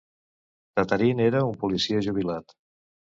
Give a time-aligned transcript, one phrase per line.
[0.79, 2.57] Tataryn era un policia jubilat.